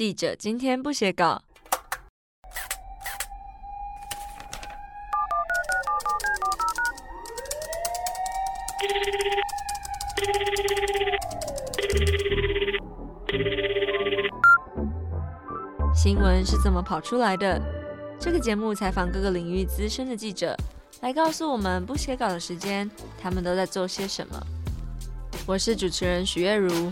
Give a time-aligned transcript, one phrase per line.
[0.00, 1.42] 记者今天不写稿。
[15.94, 17.60] 新闻是怎么跑出来的？
[18.18, 20.56] 这个节目采访各个领域资深的记者，
[21.02, 22.90] 来告诉我们不写稿的时间，
[23.20, 24.46] 他们都在做些什么。
[25.44, 26.90] 我是主持人许月如。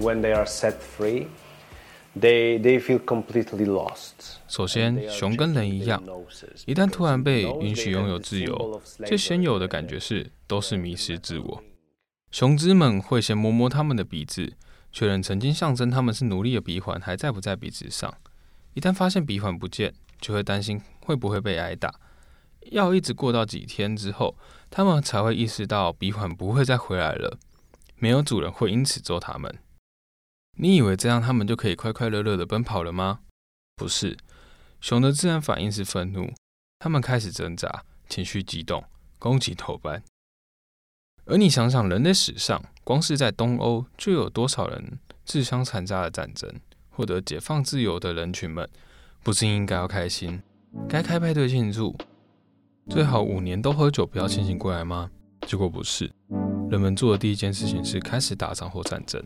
[0.00, 1.26] When they are set free,
[2.18, 4.38] they they feel completely lost.
[4.48, 6.02] 首先，熊跟人一样，
[6.66, 11.62] 一旦突然被允许拥有自由，最先有的感觉是都是迷失自我。
[12.30, 14.54] 雄狮们会先摸摸他们的鼻子，
[14.90, 18.12] 确认曾经象征他们是奴隶的鼻环还在不在鼻子上。
[18.74, 21.94] 一旦发现鼻环不见，就会担心会不会被挨打。
[22.70, 24.36] 要一直过到几天之后，
[24.70, 27.38] 他们才会意识到鼻环不会再回来了，
[27.96, 29.58] 没有主人会因此揍他们。
[30.62, 33.20] 你以为这样他们就可以快快乐乐的奔跑了吗？
[33.76, 34.18] 不是，
[34.78, 36.34] 熊的自然反应是愤怒，
[36.78, 38.84] 他们开始挣扎，情绪激动，
[39.18, 40.02] 攻击头班。
[41.24, 46.52] 而你想想，人类史上，光是在东欧就有多少人自相残杀的战争，
[46.90, 48.68] 获得解放自由的人群们，
[49.22, 50.42] 不是应该要开心，
[50.86, 51.96] 该开派对庆祝，
[52.90, 55.10] 最好五年都喝酒，不要清醒过来吗？
[55.46, 56.12] 结果不是，
[56.70, 59.24] 人们做的第一件事情是开始打仗或战争。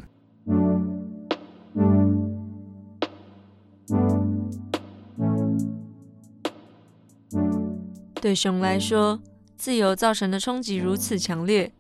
[8.24, 9.20] 对熊来说，
[9.54, 11.70] 自由造成的冲击如此强烈。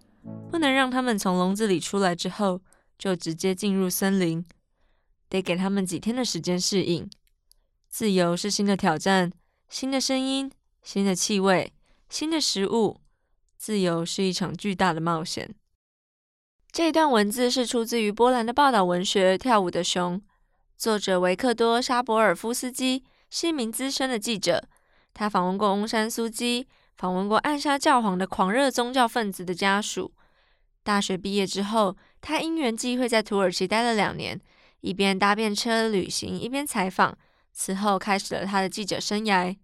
[0.50, 2.60] 不能让它们从笼子里出来之后
[2.98, 4.44] 就直接进入森林，
[5.30, 7.08] 得给它们几天的时间适应。
[7.88, 9.32] 自由是新的挑战，
[9.70, 11.72] 新的声音，新的气味，
[12.10, 13.00] 新的食物。
[13.56, 15.54] 自由是一场巨大的冒险。
[16.70, 20.18] 这一段文字是出自于波兰的报道文学《跳舞的熊》，
[20.76, 24.68] 作者维克多·沙博尔夫斯基是一名资深的记者，
[25.14, 26.66] 他访问过翁山苏基，
[26.96, 30.12] 访问过暗杀教皇的狂热宗教分子的家属。
[30.82, 34.38] 大学毕业之后，他因缘际会在土耳其待了两年，
[34.80, 37.16] 一边搭便车旅行，一边采访。
[37.52, 39.56] 此后开始了他的记者生涯。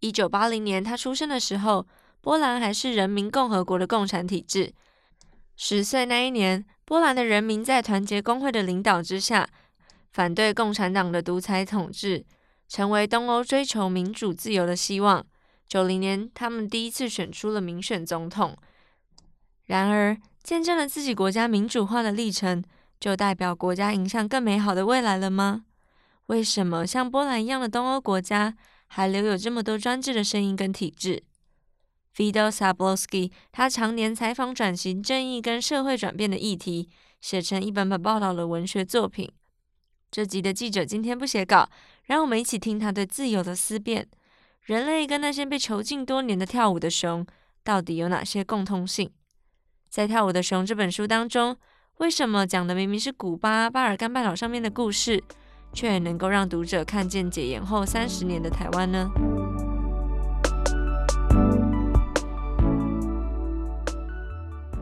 [0.00, 1.86] 一九八零年他出生的时候，
[2.22, 4.72] 波兰还是人民共和国的共产体制。
[5.54, 9.46] 十岁那一年，波兰的人民在团结工会的领导之下，
[10.10, 12.24] 反对共产党的独裁统治，
[12.70, 15.26] 成为东欧追求民主自由的希望。
[15.66, 18.56] 九零年，他们第一次选出了民选总统。
[19.66, 22.62] 然而，见证了自己国家民主化的历程，
[23.00, 25.64] 就代表国家迎向更美好的未来了吗？
[26.26, 31.24] 为什么像波兰一样的东欧国家还留有这么多专制的声音跟体制
[32.14, 36.88] vido sabloski 他常年采访转型正义跟社会转变的议题，
[37.20, 39.28] 写成一本本报道的文学作品。
[40.12, 41.68] 这集的记者今天不写稿，
[42.10, 44.04] 让我们一起听他对自由的思辨。
[44.64, 47.24] 人类跟那些被囚禁多年的跳舞的熊，
[47.62, 49.08] 到底有哪些共通性？
[49.88, 51.56] 在《跳舞的熊》这本书当中，
[51.98, 55.22] 为什么讲的明明是古巴巴尔干半岛上面的故事，
[55.72, 59.08] 却能够让读者看见解严后三十年的台湾呢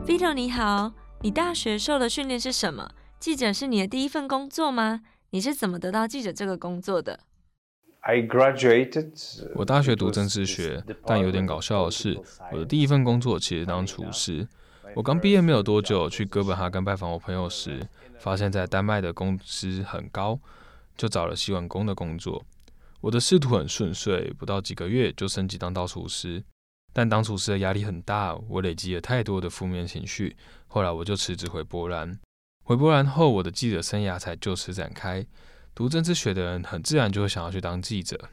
[0.07, 2.89] ？Vito 你好，你大学受的训练是什么？
[3.19, 5.01] 记者是你的第一份工作吗？
[5.31, 7.19] 你是怎么得到记者这个工作的
[7.99, 9.47] ？I graduated。
[9.53, 12.19] 我大学读政治学，但有点搞笑的是，
[12.51, 14.47] 我的第一份工作其实当厨师。
[14.95, 20.39] 我刚毕业没有多久，去哥本哈根拜访我朋友时，发现在丹麦的工资很高，
[20.97, 22.43] 就找了洗碗工的工作。
[23.01, 26.43] 我的仕途很顺遂，不到几个月就升级当到厨师。
[26.91, 30.35] 但当厨师的压力很大，我累积了太多的负面情绪。
[30.65, 32.19] 后来我就辞职回波兰。
[32.69, 35.25] 回波兰后，我的记者生涯才就此展开。
[35.73, 38.29] 读政治学的人很自然就会想要去当记者。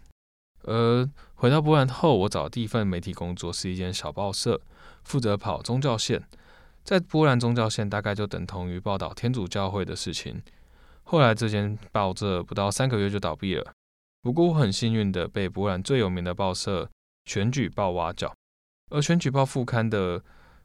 [0.64, 4.60] 而回到波兰后，我找的第一份媒体工作是一间小报社，
[5.04, 6.22] 负责跑宗教线。
[6.84, 10.42] 在波兰宗教线大概就等同于报道天主教会的事情。
[11.04, 13.72] 后来这间报社不到三个月就倒闭了。
[14.20, 16.86] 不过我很幸运的被波兰最有名的报社
[17.24, 18.34] 选举报挖角，
[18.90, 20.22] 而选举报副刊的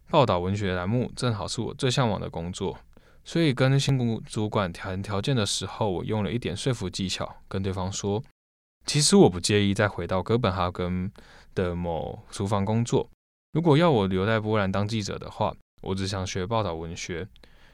[0.09, 2.77] 报道文学栏目正好是我最向往的工作。
[3.23, 8.23] 所以跟新主主管谈条件的时候，我用了一点说服技巧，跟对方说，
[8.85, 11.11] 其实我不介意再回到哥本哈根
[11.55, 13.09] 的某厨房工作。
[13.53, 15.53] 如果要我留在波兰当记者的话。
[15.83, 17.27] 我只想学报道文学，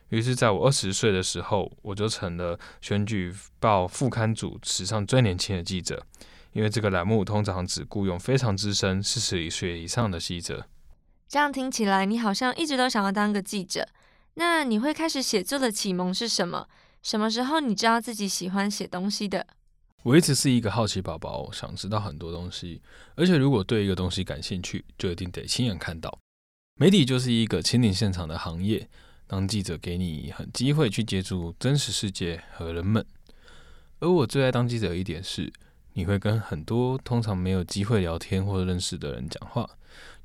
[0.07, 6.05] 于是，在我二十岁的时候，我就成了选举报副刊组史上最年轻的记者。
[6.53, 10.65] 因为这个栏目通常只雇佣非常资深、四十岁以上的记者。
[11.27, 13.85] 这样听起来，你好像一直都想要当个记者。
[14.39, 16.68] 那你会开始写作的启蒙是什么？
[17.01, 19.48] 什么时候你知道自己喜欢写东西的？
[20.04, 22.80] 我一直是一个好奇宝宝，想知道很多东西，
[23.16, 26.19] 而且如果对一个东西感兴趣，就一定得亲眼看到。
[26.80, 28.88] 媒体就是一个亲临现场的行业，
[29.25, 33.04] 当记者给你很机会去接触真实世界和人们。
[34.00, 35.51] 而我最爱当记者一点是，
[35.94, 39.68] 你会跟很多通常没有机会聊天或认识的人讲话，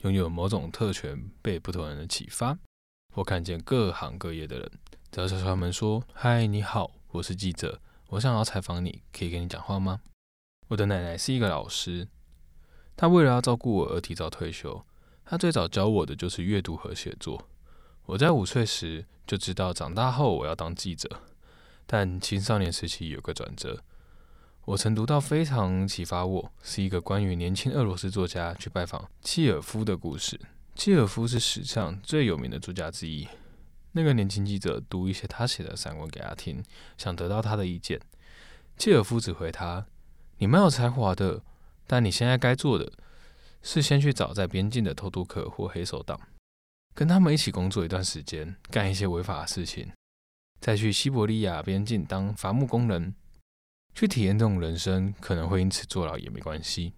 [0.02, 2.58] 拥有某种特权，被不同人的启发。
[3.12, 4.70] 或看见各行各业的人，
[5.10, 7.78] 只要他们说：“嗨，你好，我是记者，
[8.08, 10.00] 我想要采访你，可以跟你讲话吗？”
[10.68, 12.08] 我的奶奶是一个老师，
[12.96, 14.82] 她为了要照顾我而提早退休。
[15.26, 17.46] 她最早教我的就是阅读和写作。
[18.06, 21.20] 我在五岁时就知道长大后我要当记者，
[21.86, 23.82] 但青少年时期有个转折。
[24.64, 30.40] 我曾读到非常启发我，是一个关于年轻俄罗斯作家去拜访契尔夫的故事。
[30.74, 33.28] 契尔夫是史上最有名的作家之一。
[33.92, 36.62] 那个年轻记者读一些他写的散文给他听，
[36.96, 38.00] 想得到他的意见。
[38.78, 39.86] 契尔夫只回他
[40.38, 41.42] ：“你蛮有才华的，
[41.86, 42.90] 但你现在该做的
[43.62, 46.18] 是先去找在边境的偷渡客或黑手党，
[46.94, 49.92] 跟他们一起工作一段时间，干一些违法的事情，
[50.58, 53.14] 再去西伯利亚边境当伐木工人，
[53.94, 56.94] 去体验这种人生，可能会因此坐牢也没关系。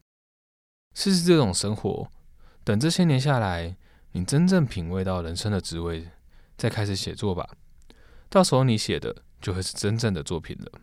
[0.95, 2.09] 试试这种生活。”
[2.65, 3.77] 等这些年下来，
[4.13, 6.09] 你真正品味到人生的滋味，
[6.57, 7.47] 再开始写作吧。
[8.31, 10.81] 到时候你写的就会是真正的作品了。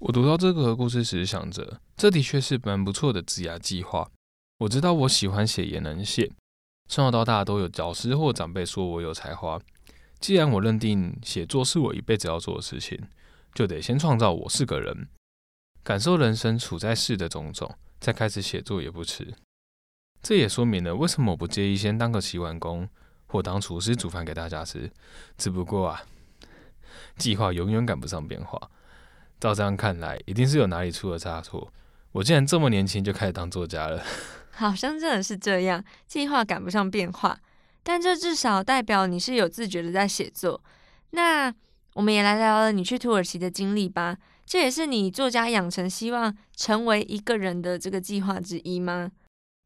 [0.00, 4.10] 我读到这个故事时，想着这的确是蛮不错的职涯计划。
[4.58, 6.30] 我知道我喜欢写，也能写。
[6.88, 9.60] 从小到大都有导师或长辈说我有才华。
[10.18, 12.98] 既然我认定写作是我一辈子要做的事情，
[13.54, 15.08] 就得先创造我是个人，
[15.82, 19.34] 感受人生处在世的种种，再开始写作也不迟。
[20.24, 22.88] 这也说明了为什么我不介意先当个洗碗工
[23.26, 24.90] 或当厨师煮饭给大家吃。
[25.36, 26.02] 只不过啊，
[27.18, 28.58] 计划永远赶不上变化。
[29.38, 31.70] 照这样看来，一定是有哪里出了差错。
[32.12, 34.02] 我竟然这么年轻就开始当作家了，
[34.52, 35.84] 好像真的是这样。
[36.06, 37.38] 计划赶不上变化，
[37.82, 40.62] 但这至少代表你是有自觉的在写作。
[41.10, 41.52] 那
[41.92, 44.16] 我们也来聊聊你去土耳其的经历吧。
[44.46, 49.10] 这也是你作家养成希望成为一个人的这个计划之一吗？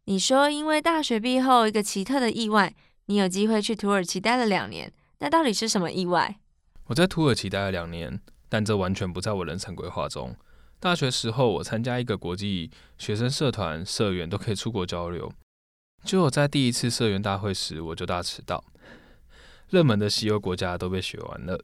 [0.08, 2.74] 你说，因为大学毕业后一个奇特的意外，
[3.04, 4.90] 你有机会去土耳其待了两年。
[5.18, 6.40] 那到底是什么意外？
[6.86, 8.18] 我在土耳其待了两年，
[8.48, 10.34] 但这完全不在我人生规划中。
[10.80, 15.30] 大学时候，我参加一个国际学生社团，社员都可以出国交流。
[16.04, 18.64] 就我在第一次社员大会时，我就大迟到，
[19.68, 21.62] 热门的西欧国家都被选完了，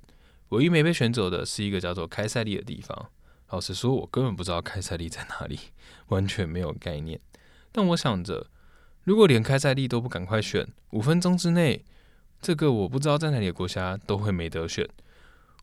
[0.51, 3.09] 唯一没被选走的是一个叫做开塞利的地方。
[3.49, 5.59] 老实说，我根本不知道开塞利在哪里，
[6.09, 7.19] 完全没有概念。
[7.77, 8.47] 但我想着，
[9.03, 11.85] 如果连开赛利都不赶快选，五分钟之内，
[12.41, 14.89] 这个我不知道在哪里的国家都会没得选。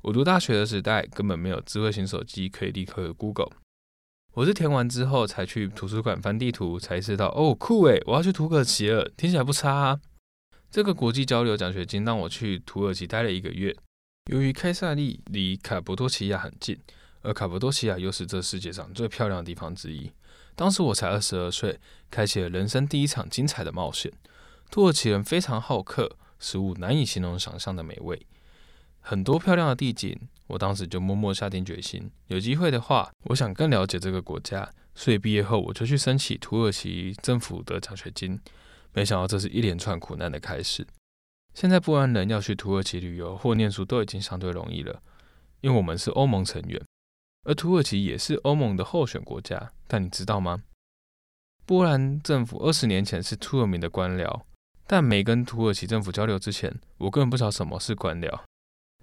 [0.01, 3.51] 我读大学的时代根本没有智慧型手机可以立刻 Google，
[4.33, 10.01] 我是填完之后才去图书馆翻地图，才知道哦酷诶，我要去土耳其了，听起来不差啊。
[10.69, 13.73] 这个国际交流奖学金让我去土耳其待了一个月。
[14.29, 16.77] 由于开塞利离卡博多奇亚很近，
[17.21, 20.11] 而卡博多奇亚又是这世界上最漂亮的地方之一。
[20.55, 24.11] 当时我才二十二岁，开启了人生第一场精彩的冒险。
[24.69, 28.25] 土耳其人非常好客，食物难以形容想象的美味，
[28.99, 30.17] 很多漂亮的地景。
[30.47, 34.69] 我当时就默默下定决心，有机会的话，我想更了解这个国家。
[34.93, 38.37] 所以毕业后我就去申请土耳其政府的奖学金。
[38.93, 40.85] 没想到这是一连串苦难的开始。
[41.53, 45.01] 现在波兰人要去土耳其旅游或念书都已经相对容易了，
[45.61, 46.81] 因为我们是欧盟成员。
[47.43, 50.61] 而土耳其也是欧盟的候选国家，但你知道吗？
[51.65, 54.41] 波兰政府二十年前是出了名的官僚，
[54.85, 58.41] 但没跟土耳其政府交流之前，我根本不知道什么是官僚。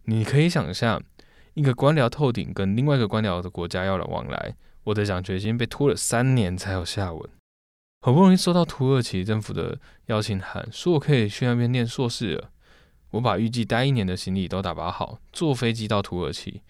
[0.05, 1.03] 你可以想象，
[1.55, 4.55] 一个官僚透顶跟另外一个官僚的国家要往来，
[4.85, 7.29] 我的奖学金被拖了三年才有下文。
[8.03, 12.51] 好不容易收到土耳其政府的邀请函，说我可以去那边念硕士了。
[13.11, 16.63] 我把预计待一年的行李都打包好，坐飞机到土耳其，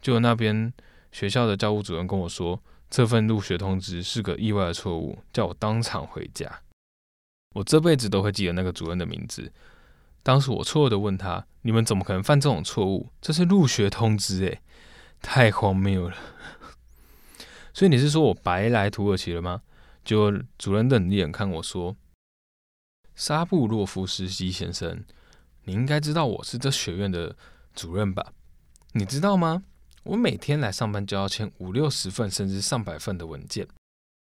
[0.00, 0.72] 就那边。
[1.14, 6.62] 学校的教务主任跟我说，这份入学通知是个意外的错误，叫我当场回家。
[7.54, 9.52] 我这辈子都会记得那个主任的名字。
[10.24, 13.10] 当时我错愕的问他：“你们怎么可能犯这种错误？
[13.20, 14.60] 这是入学通知，诶，
[15.22, 16.16] 太荒谬了。”
[17.72, 19.62] 所以你是说我白来土耳其了吗？
[20.04, 21.94] 就主任瞪眼看我说
[23.14, 25.04] ：“沙布洛夫斯基先生，
[25.62, 27.36] 你应该知道我是这学院的
[27.72, 28.32] 主任吧？
[28.94, 29.62] 你知道吗？”
[30.04, 33.66] 我每天来上班就要签五六十份甚至上百份的文件，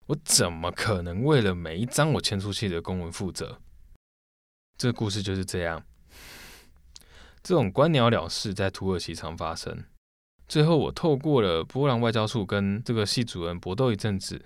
[0.08, 3.60] 我怎么可能为了每一张我签出去的公文负责？
[4.78, 5.84] 这故事就是这样。
[7.44, 9.84] 这种观鸟了事在土耳其常发生。
[10.48, 14.46] 最后，我透过了波兰外交处跟这个系主任搏斗一阵子。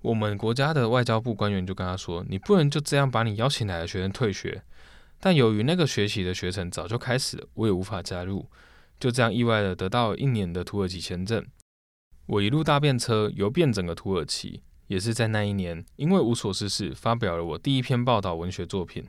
[0.00, 4.62] 我们国家的外交部官员就跟他说：“你不能就这样把你邀请来的学生退学。”
[5.20, 8.48] 但由于那个学期的学程早就开始了，我也无法加入，
[8.98, 11.46] 就这样意外的得到一年的土耳其签证。
[12.26, 19.04] 我一路搭便车游遍整个土耳其，也是在那一年，因为无所事事，发表了我第一篇报道文学作品。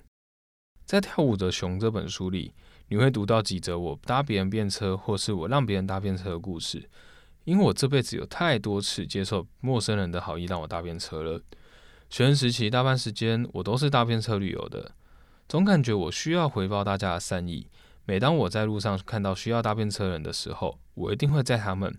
[0.85, 2.53] 在《跳舞的熊》这本书里，
[2.89, 6.89] 你会读到几则我搭别人便车，或是我让别人搭便车的故事。
[7.43, 11.41] 因为我这辈子有太多次接受陌生人的好意让我搭便车了。
[12.09, 14.91] 学生时期大半时间我都是搭便车旅游的，
[15.49, 17.67] 总感觉我需要回报大家的善意。
[18.09, 21.93] 每当我在路上看到需要搭便车人的时候，我一定会载他们。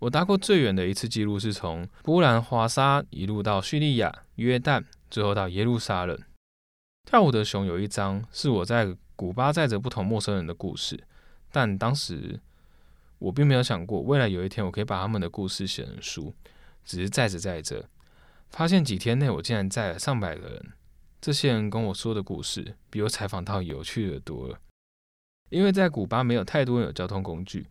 [0.00, 6.20] 我搭过最远的一次记录是从波兰华沙一路到叙利亚、约旦，最后到耶路撒冷。
[7.06, 11.02] 跳舞的熊有一张是我在古巴载着不同陌生人的故事，
[11.50, 12.38] 但当时
[13.18, 16.34] 我并没有想过未来有一天我可以把他们的故事写成书，
[16.84, 17.88] 只是载着载着，
[18.50, 20.72] 发现几天内我竟然载了上百个人。
[21.22, 24.58] 这些人跟我说的故事比我采访到有趣的多了，
[25.52, 27.66] 因为在古巴没有太多有交通工具，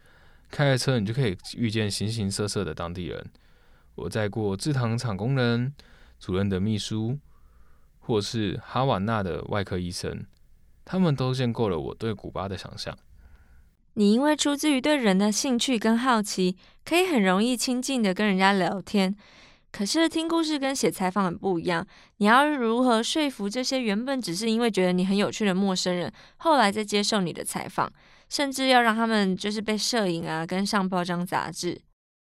[0.49, 3.25] 开着车你就可以遇见形形色色的当地人。
[3.95, 5.73] 我载过制糖厂工人、
[6.19, 7.19] 主任的秘书。
[8.03, 10.25] 或是哈瓦那的外科医生，
[10.83, 12.97] 他们都建构了我对古巴的想象。
[13.93, 19.15] 你因为出自于对人的兴趣跟好奇，可以很容易亲近的跟人家聊天。
[19.71, 21.85] 可是听故事跟写采访很不一样，
[22.17, 27.91] 你要如何说服这些原本只是因为觉得你很有趣的陌生人，后来再接受你的采访，
[28.29, 31.81] 甚至要让他们就是被摄影啊，跟上报章杂志？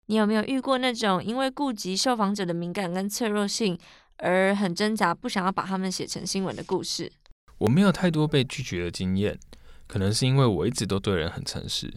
[0.06, 3.78] 你有没有遇过那种因为顾及受访者的敏感跟脆弱性？
[4.24, 7.12] 而很挣扎，不想要把他们写成新闻的故事。
[7.58, 9.40] 我没有太多被拒绝的经验，
[9.88, 11.92] 可能是因为我一直都对人很诚实。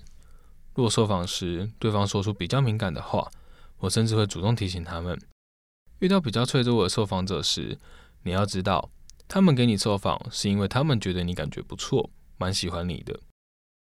[0.74, 3.30] 若受访时对方说出比较敏感的话，
[3.80, 5.18] 我甚至会主动提醒他们。
[6.04, 7.78] 遇到比较脆弱的受访者时，
[8.25, 8.90] 你要知道，
[9.26, 13.18] 他们给你受访是因为他们觉得你感觉不错，蛮喜欢你的。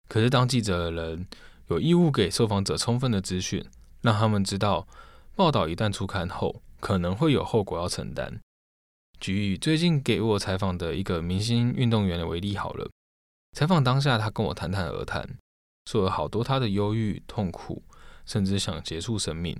[0.07, 1.25] 可是当记者的人
[1.69, 3.65] 有义务给受访者充分的资讯，
[4.01, 4.87] 让他们知道
[5.35, 6.61] 报道一旦出刊后。
[6.79, 8.39] 可能会有后果要承担。
[9.19, 12.87] 举以最近给我采访的一个明星运动员为例好了。
[13.53, 15.27] 采访当下，他跟我谈谈而谈，
[15.89, 17.81] 说了好多他的忧郁、痛苦，
[18.27, 19.57] 甚至想结束生命。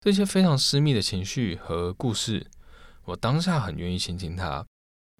[0.00, 2.46] 这些非常私密的情绪和故事，
[3.04, 4.64] 我当下很愿意倾听他，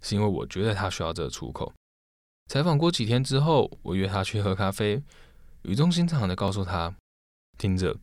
[0.02, 1.72] 是因为我觉得他需要这个出口。
[2.46, 5.02] 采访过几天之后，我约他去喝咖啡，
[5.62, 6.94] 语重心长的告诉他
[7.58, 7.96] ：“听着，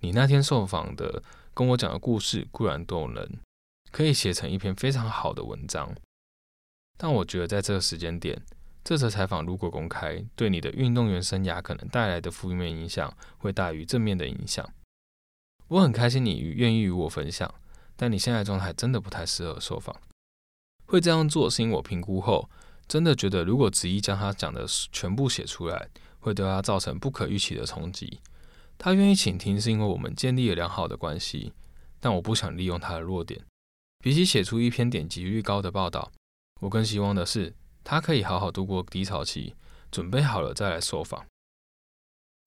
[0.00, 3.38] 你那天受访的。”跟我讲的故事固然动人
[3.90, 5.94] 可以写成一篇非常好的文章，
[6.96, 8.40] 但我觉得在这个时间点，
[8.82, 14.66] 这则采访如果公开，对你的运动员生涯可能带来的负面影响会大于正面的影响。
[15.70, 17.54] 我很开心你愿意与我分享，
[17.94, 19.94] 但你现在状态真的不太适合受访。
[20.86, 22.50] 会这样做是因为我评估后，
[22.88, 28.18] 真的觉得如果执意将他讲的全部写出来，会对他造成不可预期的冲击。
[28.76, 31.52] 他愿意倾听，是因为我们建立了良好的关系。
[32.00, 33.44] 但我不想利用他的弱点。
[34.02, 36.10] 比起写出一篇点击率高的报道，
[36.62, 39.54] 我更希望的是他可以好好度过低潮期，
[39.92, 41.26] 准备好了再来受访。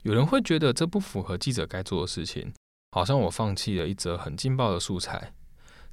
[0.01, 2.51] 有人会觉得这不符合记者该做的事情，
[2.93, 5.33] 好像我放弃了一则很劲爆的素材。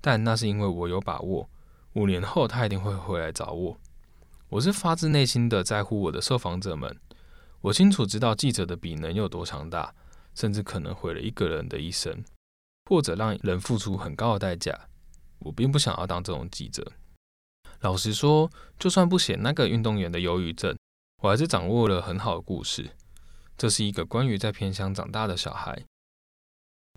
[0.02, 1.48] 但那是因为我有把握，
[1.94, 3.80] 五年后他一定会回来找我。
[4.50, 6.94] 我是发自内心的在乎我的受访者们。
[7.62, 9.94] 我清楚知道记者的笔能有多强大。
[10.32, 12.24] 甚至可能毁了一个人的一生，
[12.88, 14.72] 或者让人付出很高的代价。
[15.40, 16.92] 我并不想要当这种记者。
[17.80, 20.78] 老实说，就算不写那个运动员的忧郁症，
[21.20, 22.92] 我还是掌握了很好的故事。
[23.58, 25.84] 这是一个关于在偏乡长大的小孩，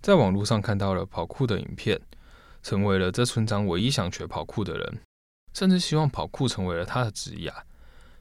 [0.03, 1.97] 在网络上看到了跑酷的影片，
[2.61, 4.99] 成为了这村长唯一想学跑酷的人，
[5.53, 7.53] 甚至希望跑酷成为了他的职业。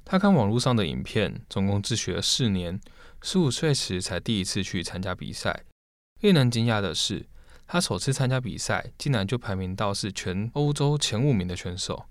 [0.05, 2.81] 他看网络上的影片，总共自学了四年。
[3.21, 5.65] 十五岁时才第一次去参加比赛，
[6.21, 7.27] 令人惊讶的是，
[7.67, 12.05] 他首次参加比赛竟然就排名到是全欧洲前五名的选手。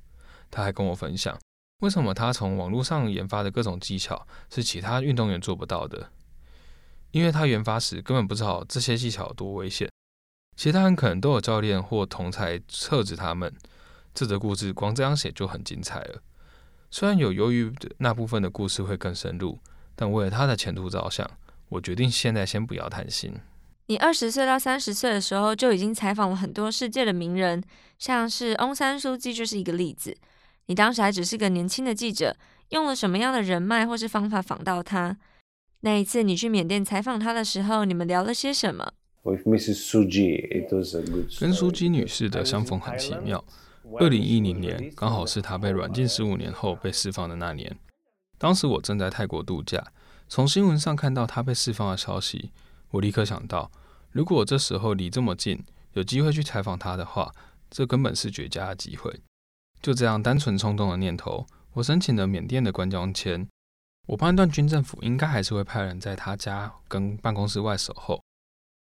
[0.50, 1.40] 他还跟我分享，
[1.80, 6.12] 为什么他从网络上研发的各种技巧是其他运动员做不到的，
[7.12, 9.90] 因为他研发时根本不知道这些技巧有多危险，
[10.58, 13.54] 其他人可能都有教练或同才测止他们。
[14.14, 16.22] 这则故事光这样写就很精彩了，
[16.90, 19.60] 虽然有由于那部分的故事会更深入。
[19.94, 21.30] 但为了他的前途着想，
[21.70, 23.36] 我决定现在先不要谈心。
[23.88, 27.62] 你二十岁到三十岁的时候就已经采访了很多世界的名人，
[28.00, 30.18] 像是翁山书记就是一个例子。
[30.68, 32.36] 你当时还只是个年轻的记者，
[32.70, 35.16] 用了什么样的人脉或是方法访到他？
[35.82, 38.94] 那一次你去缅甸采访他的时候，你们聊了些什么？
[41.40, 43.44] 跟苏基女士的相逢很奇妙。
[44.00, 47.76] 二零一零年刚好是她被软禁十五年后被释放的那年。
[48.38, 49.84] 当时我正在泰国度假，
[50.28, 52.52] 从新闻上看到她被释放的消息，
[52.92, 53.72] 我立刻想到，
[54.12, 57.32] 如果我这时候离这么近，有机会去采访她的话，
[57.70, 59.20] 这根本是绝佳的机会。
[59.82, 63.48] 就这样单纯冲动的念头，我申请了缅甸的观光签。
[64.08, 68.22] 我判断军政府应该还是会派人在他家跟办公室外守候。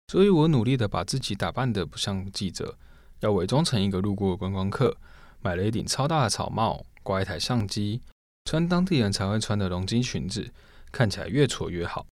[0.08, 2.76] 所以我努力的把自己打扮的不像记者，
[3.20, 4.96] 要伪装成一个路过的观光客，
[5.40, 8.00] 买了一顶超大的草帽，挂一台相机，
[8.44, 10.52] 穿当地人才会穿的龙巾裙子，
[10.90, 12.06] 看起来越挫越好。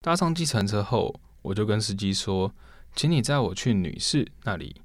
[0.00, 2.54] 搭上计程车后，我就跟司机说
[2.96, 4.80] ：“请你载我去女士那里。”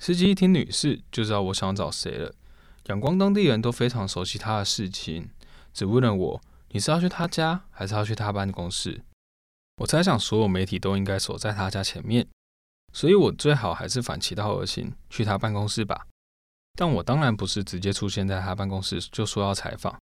[0.00, 2.34] 司机一听女士，就知道我想找谁了。
[2.86, 5.30] 仰光当地人都非常熟悉他的事情，
[5.72, 6.40] 只问了我
[6.72, 9.02] ：“你是要去他家，还是要去他办公室？”
[9.80, 12.28] 我猜想所有媒体都应该守在他家前面，
[12.92, 16.06] 所以我最好还是反其道而行，去他办公室吧。
[16.74, 19.98] 但我当然不是直接出现在他办公室就说要采访，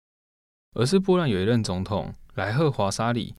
[0.75, 3.35] 而是波兰有一任总统莱赫华沙里，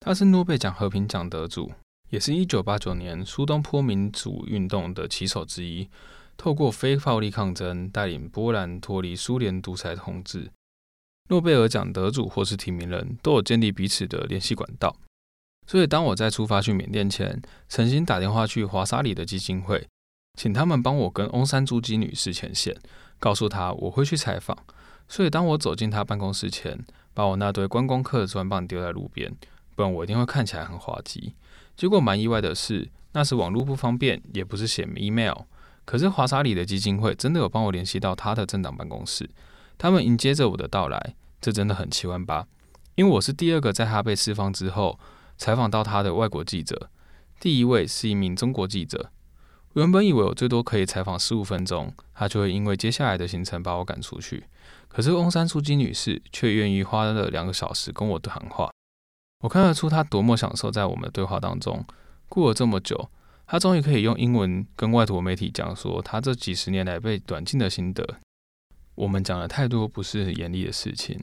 [0.00, 1.72] 他是诺贝尔奖和平奖得主，
[2.10, 5.88] 也是一九八九年苏东坡民主运动的旗手之一，
[6.36, 10.50] 透过非暴力抗争带领波兰脱离苏联独裁统治。
[11.28, 14.94] 诺贝尔奖得主或是提名人都有建立彼此的联系管道。
[15.66, 19.86] 所以，当我在出发去缅甸前，曾经打电话去华沙里的基金会，
[20.36, 22.76] 请他们帮我跟翁山珠基女士牵线，
[23.18, 24.56] 告诉她我会去采访。
[25.08, 29.32] 所以，当我走进她办公室前，把我那堆观光客的专棒丢在路边，
[29.76, 31.34] 不然我一定会看起来很滑稽。
[31.76, 35.42] 结果蛮意外的是，那时网络不方便，也不是写 email，
[35.84, 39.30] 可是华沙里的基金会真的有帮我联系到他的政党办公室，
[39.82, 42.46] 他们迎接着我的到来，这真的很奇怪吧？
[42.94, 44.96] 因为我是第二个在他被释放之后。
[45.36, 46.88] 采访到他的外国记者，
[47.40, 49.10] 第一位是一名中国记者。
[49.72, 54.44] 原本以为我最多可以采访十五分钟，他就会因为接下来的行程把我赶出去。
[54.86, 58.70] 可是翁山书记女士却愿意花了两个小时跟我谈话。
[59.40, 61.84] 我看得出她多么享受在我们的对话当中。
[62.28, 63.10] 过了这么久，
[63.48, 68.20] 她终于可以用英文跟外国媒体讲说她这几十年来被短禁的心得。
[68.94, 71.18] 我们讲了太多不是很严厉的事情，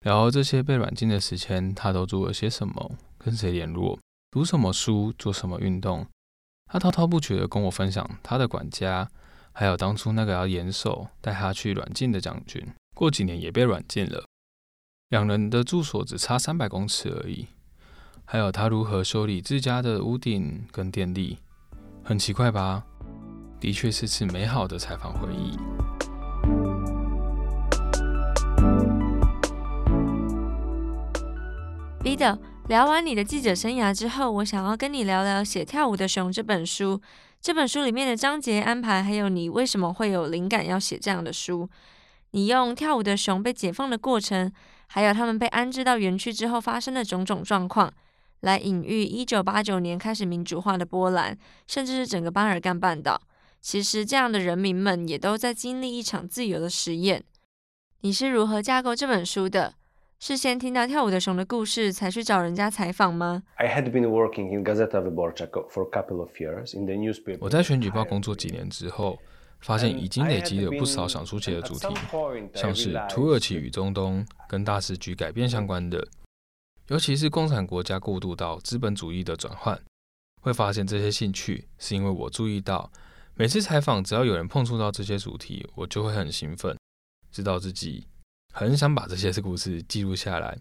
[0.00, 2.96] 然后这些被软禁的时间，他都做了些什么？
[3.18, 3.98] 跟谁联络，
[4.30, 6.06] 读什么书，做什么运动，
[6.66, 9.10] 他滔滔不绝地跟我分享他的管家，
[9.52, 14.24] 还有当初那个要严守带他去软禁的将军，过几年也被软禁了，
[15.08, 17.48] 两人的住所只差三百公尺而已。
[18.24, 21.38] 还有他如何修理自家的屋顶跟电力，
[22.04, 22.84] 很奇怪吧？
[23.58, 25.56] 的确是次美好的采访回忆。
[32.02, 32.38] Bido。
[32.68, 37.00] 聊完你的记者生涯之后，我想要跟你聊聊《写跳舞的熊》这本书。
[37.40, 41.68] 这本书里面的章节安排，还有你为什么会有灵感要写这样的书。
[42.32, 44.52] 你用跳舞的熊被解放的过程，
[44.86, 47.90] 还有他们被安置到园区之后发生的种种状况，
[48.40, 53.20] 来隐喻一九八九年开始民主化的波兰，甚至是整个巴尔干半岛。
[53.62, 57.24] 其实这样的人民们也都在经历一场自由的实验。
[58.02, 59.74] 你是如何架构这本书的？
[60.20, 63.44] 是先听到跳舞的熊的故事才去找人家采访吗？
[67.40, 69.16] 我在选举报工作几年之后，
[69.60, 71.86] 发现已经累积了不少想出写的主题，
[72.52, 76.04] 像是土耳其与中东跟大时局改变相关的，
[76.88, 79.80] 尤其是共产国家过渡到资本主义的转换。
[80.40, 82.90] 会发现这些兴趣是因为我注意到，
[83.34, 86.76] 每次采访只要有人碰触到这些主题，我就会很兴奋，
[87.30, 88.08] 知道自己。
[88.58, 90.58] 很想把这些故事记录下来。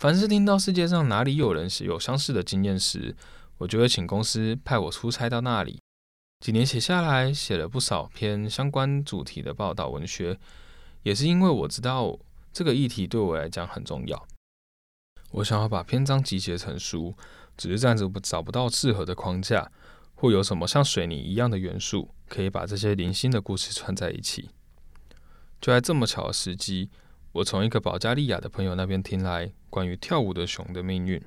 [0.00, 3.14] 凡是听到世界上哪里有人有相似的经验时，
[3.58, 5.80] 我就会请公司派我出差到那里。
[6.40, 10.36] 几年写下来，写了不少篇相关主题的报道文学，
[11.04, 12.18] 也是因为我知道
[12.52, 14.26] 这个议题对我来讲很重要。
[15.30, 17.14] 我想要把篇章集结成书，
[17.56, 19.70] 只是暂时找不到适合的框架，
[20.16, 24.50] 或有什么像水泥一样的元素，可以把这些零星的故事串在一起。
[25.60, 26.90] 就在这么巧的时机，
[27.34, 31.20] 我从一个保加利亚的朋友那边听来关于跳舞的熊的命运，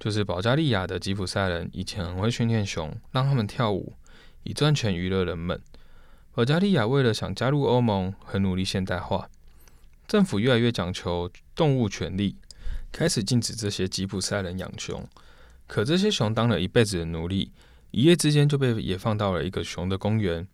[0.00, 3.94] 就是保加利亚的吉普赛人以前很会训练熊，让他们跳舞，
[4.42, 5.62] 以赚钱娱乐人们。
[6.32, 9.28] 保加利亚为了想加入欧盟，很努力现代化，
[10.08, 12.34] 政府越来越讲求动物权利，
[12.90, 15.08] 开始禁止这些吉普赛人养熊。
[15.68, 17.52] 可这些熊当了一辈子的奴隶，
[17.92, 20.48] 一夜之间就被野放到了一个熊的公园。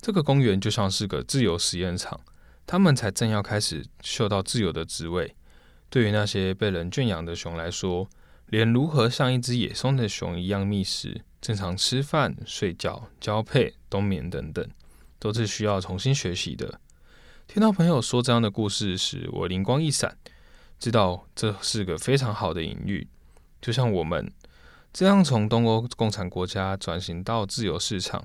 [0.00, 2.20] 这个公园就像是个自由实验场，
[2.66, 5.34] 他们才正要开始嗅到自由的滋味。
[5.90, 8.08] 对于那些被人圈养的熊来说，
[8.46, 14.66] 连如何像一只野生的熊一样觅食、正常吃饭、睡觉、交配、冬眠等等，
[15.18, 16.80] 都是需要重新学习的。
[17.46, 20.16] 听到朋友说这样的故事时，我灵光一闪，
[20.78, 23.06] 知道这是个非常好的隐喻。
[23.60, 24.32] 就像我们
[24.92, 28.24] 这样从东欧共产国家转型到自由市场、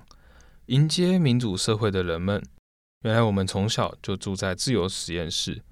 [0.67, 2.41] 迎接民主社会的人们，
[3.01, 5.63] 原来我们从小就住在自由实验室。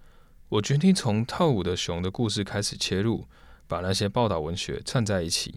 [0.49, 3.27] 我决定从跳舞的熊的故事开始切入，
[3.67, 5.55] 把那些报道文学串在一起。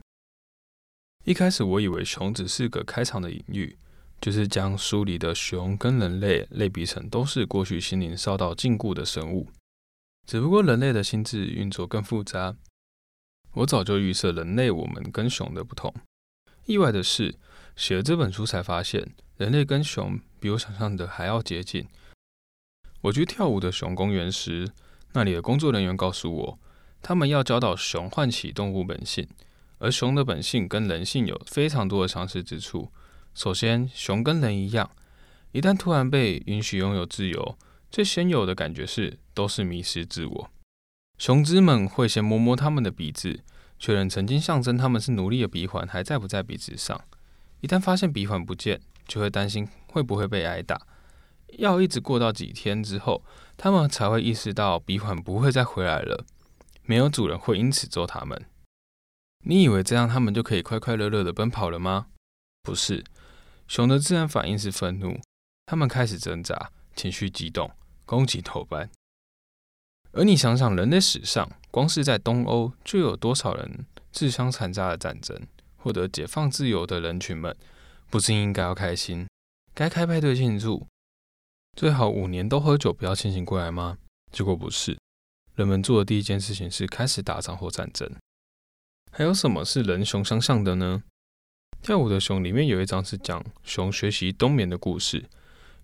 [1.24, 3.76] 一开始我以为熊只是个开场的隐喻。
[4.20, 9.46] 就是将书里的熊跟人类类比成都是过去心灵受到禁锢的生物，
[10.26, 12.56] 只不过人类的心智运作更复杂。
[13.52, 15.94] 我早就预设人类我们跟熊的不同。
[16.66, 17.36] 意外的是，
[17.76, 21.86] 写了这本书才发现，人类跟熊比我想象的还要接近。
[23.02, 24.68] 我去跳舞的熊公园时，
[25.12, 26.58] 那里的工作人员告诉我，
[27.00, 29.28] 他们要教导熊唤起动物本性，
[29.78, 32.90] 而熊的本性跟人性有非常多的相似之处。
[33.32, 34.90] 首先，熊跟人一样，
[35.52, 37.56] 一旦突然被允许拥有自由，
[37.92, 40.50] 最先有的感觉是都是迷失自我。
[41.16, 43.44] 雄狮们会先摸摸他们的鼻子，
[43.78, 47.00] 确认曾经象征他们是奴隶的鼻环还在不在鼻子上。
[47.60, 50.80] 一旦发现鼻环不见，就会担心会不会被挨打。
[51.56, 53.24] 要一直过到几天之后，
[53.56, 56.26] 他们才会意识到鼻环不会再回来了，
[56.82, 58.44] 没有主人会因此揍他们。
[59.44, 62.08] 你以为这样他们就可以快快乐乐的奔跑了吗？
[62.62, 63.02] 不是。
[63.66, 65.20] 熊的自然反应是愤怒，
[65.66, 67.70] 它们开始挣扎，情绪激动，
[68.04, 68.90] 攻击头班。
[70.12, 75.38] 而你想想，人类史上光是在东欧就有多少人自相残杀的战争，
[75.76, 77.54] 获得解放自由的人群们，
[78.10, 79.26] 不是应该要开心，
[79.74, 80.86] 该开派对庆祝，
[81.76, 83.98] 最好五年都喝酒，不要清醒过来吗？
[84.32, 84.98] 结果不是，
[85.54, 88.10] 人们做的第一件事情是开始打仗或战争。
[89.10, 91.02] 还有什么是人熊相像的呢？
[91.82, 95.26] 跳舞的熊里面有一章是讲熊学习冬眠的故事。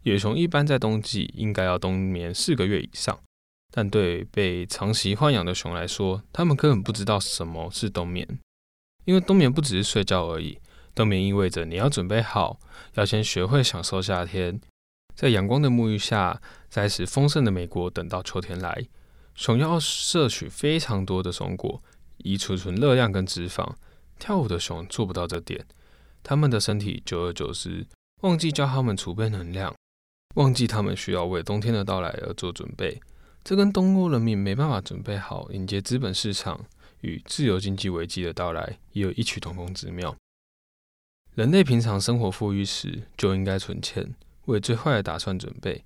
[0.03, 3.19] 野熊一般在冬季应该要冬眠四个月以上，
[3.71, 8.27] 但对被长期豢养的熊来说，他们根本不知道什么是冬眠。
[9.05, 10.59] 因为冬眠不只是睡觉而已，
[10.95, 12.61] 冬眠意味着你要准备好，
[12.95, 14.61] 要先学会享受夏天，
[15.15, 18.87] 在阳光的沐浴下摘食丰盛的美国，等到秋天来。
[19.35, 21.83] 熊要摄取非常多的松果，
[22.19, 23.75] 以储存热量跟脂肪。
[24.17, 25.67] 跳舞的熊做不到这点。
[26.23, 27.85] 他们的身体久而久之
[28.23, 29.75] 忘记教他们储备能量，
[30.37, 33.01] 忘记他们需要为冬天的到来而做准备。
[33.43, 36.65] 这跟东欧人民没办法准备好迎接资本市场
[37.01, 40.17] 与自由经济危机的到来也有异曲同工之妙。
[41.35, 45.85] 人类平常生活富裕时就应该存钱，为最坏的打算准备。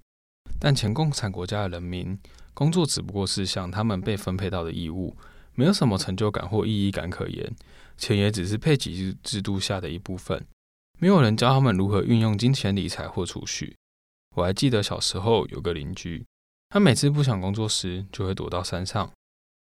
[0.60, 2.18] 但前共产国家的人民
[2.52, 5.16] 工作只不过是向他们被分配到的义务，
[5.54, 7.50] 没有什么成就感或意义感可言。
[7.96, 10.46] 钱也只是配给制度下的一部分，
[10.98, 13.74] 没有人教他们如何运用金钱理财或储蓄。
[14.36, 16.26] 我还记得小时候有个邻居，
[16.68, 19.10] 他每次不想工作时就会躲到山上。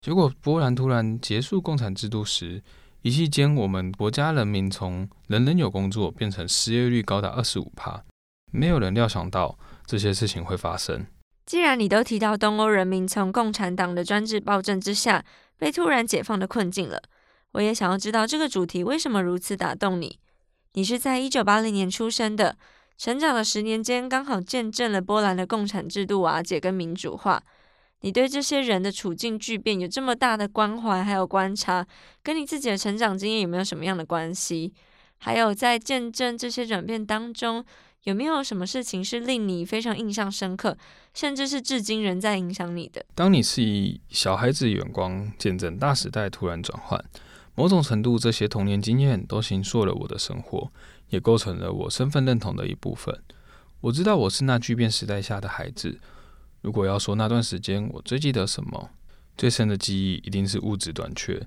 [0.00, 2.62] 结果波兰突然结束共产制度时，
[3.04, 8.02] 一夕间我们国家人民从人人有工作变成失业率高达二十五趴。
[8.50, 11.04] 没有人料想到这些事情会发生。
[11.44, 15.22] 既然你都提到东欧人民从共产党的专制暴政之下
[15.58, 17.02] 被突然解放的困境了。
[17.52, 20.18] 我也想要知道这个主题为什么如此打动你。
[20.72, 22.56] 你是在一九八零年出生的，
[22.96, 27.42] 成长的十年间刚好见证了波兰的共产制度瓦解跟民主化。
[28.04, 31.86] 你对这些人的处境巨变有这么大的关怀还有观察，
[32.22, 34.74] 跟你自己的成长经验有没有什么样的关系？
[35.16, 37.64] 还有在见证这些转变当中，
[38.02, 40.76] 有没有什么事情是令你非常印象深刻，
[41.14, 43.02] 甚至是至今仍在影响你的？
[43.14, 47.02] 当你是以小孩子眼光见证大时代突然转换。
[47.54, 50.70] 某种程度，这些童年经验都形塑了我的生活，
[51.08, 53.18] 也构成了我身份认同的一部分。
[53.80, 55.98] 我知道我是那巨变时代下的孩子。
[56.64, 58.88] 如果要说那段时间我最记得什么，
[59.36, 61.46] 最深的记忆一定是物质短缺，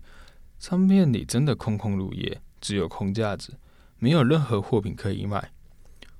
[0.59, 3.55] 商店里真的空空如也，只有空架子，
[3.97, 5.51] 没有任何货品可以卖。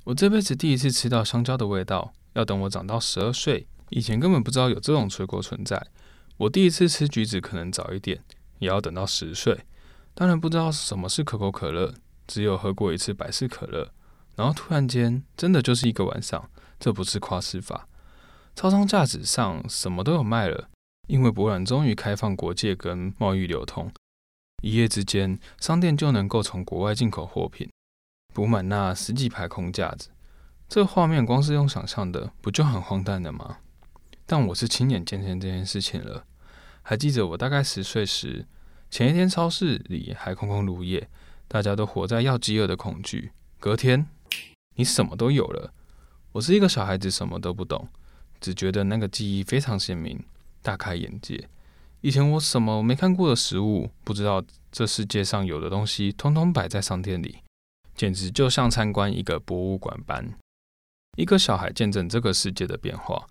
[0.05, 5.85] 我这辈子第一次吃到香蕉的味道，要等我长到十二岁，以前根本不知道有这种水果存在。
[6.37, 8.23] 我第一次吃橘子可能早一点，
[8.57, 9.59] 也要等到十岁。
[10.15, 11.93] 当然不知道什么是可口可乐，
[12.25, 13.91] 只有喝过一次百事可乐。
[14.35, 17.87] 然后突然间，真的就是一个晚上，这不是夸饰法。
[18.57, 20.67] 超商架子上什么都有卖了，
[21.05, 23.91] 因为博览终于开放国界跟贸易流通，
[24.63, 27.69] 一夜之间，商店就能够从国外进口货品，
[28.33, 30.09] 补满那十几排空架子。
[30.67, 33.59] 这画面光是用想象的，不就很荒诞的吗？
[34.25, 36.25] 但我是亲眼见证这件事情了。
[36.81, 38.47] 还记得我大概十岁时，
[38.89, 41.07] 前一天超市里还空空如也，
[41.47, 43.33] 大家都活在要饥饿的恐惧。
[43.59, 44.07] 隔天，
[44.77, 45.71] 你什么都有了。
[46.31, 47.87] 我是一个小孩子，什么都不懂，
[48.39, 50.23] 只觉得那个记忆非常鲜明，
[50.61, 51.47] 大开眼界。
[52.01, 57.39] 以前我什么没看过的食物，不知道这世界上有的东西，通通摆在商店里，
[57.95, 60.37] 简直就像参观一个博物馆般。
[61.17, 63.27] 一个小孩见证这个世界的变化，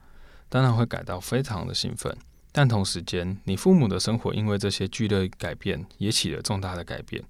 [0.49, 2.17] 当然会感到非常的兴奋。
[2.51, 7.23] 但同时间，你父母的生活因为这些剧烈改变，也起了重大的改变。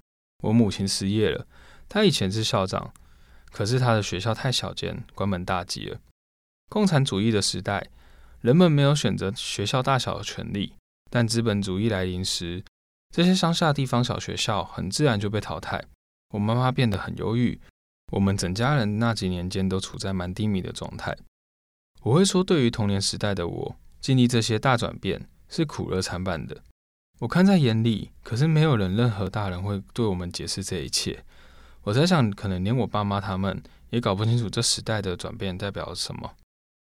[0.45, 1.47] 我母亲失业了，
[1.89, 2.95] 她以前是校长，
[3.51, 5.99] 可是她的学校太小间，关门大吉了。
[6.69, 7.89] 共产主义的时代，
[8.41, 10.75] 人们没有选择学校大小的权利。
[11.09, 12.65] 但资本主义来临时，
[13.15, 15.85] 这些乡下地方小学校很自然就被淘汰。
[16.35, 17.61] 我妈妈变得很忧郁，
[18.13, 21.17] 我们整家人那几年间都处在蛮低迷的状态。
[22.03, 26.63] 我会说，对于童年时代的我，经历这些大转变是苦乐参半的。
[27.21, 31.25] 我看在眼里，可是没有人、任何大人会对我们解释这一切。
[31.83, 36.35] 我在想，可能连我爸妈他们也搞不清楚这时代的转变代表了什么。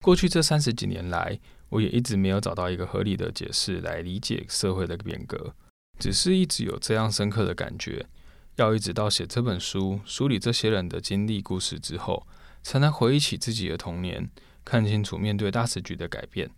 [0.03, 5.53] 过去这三十几年来，我也一直没有找到一个合理的解释来理解社会的变革，
[5.99, 8.05] 只是一直有这样深刻的感觉，
[8.55, 12.25] 要一直到写这本书，梳理这些人的经历故事之后，
[12.63, 14.29] 才能回忆起自己的童年，
[14.63, 16.49] 看清楚面对大时局的改变。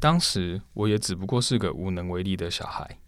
[0.00, 2.98] 当时我也只不过是个无能为力的小孩。